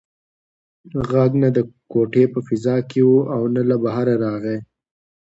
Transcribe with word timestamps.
غږ 1.09 1.31
نه 1.41 1.49
د 1.55 1.59
کوټې 1.91 2.23
په 2.33 2.39
فضا 2.47 2.75
کې 2.89 3.01
و 3.09 3.13
او 3.35 3.41
نه 3.55 3.61
له 3.69 3.75
بهره 3.83 4.15
راغی. 4.23 4.57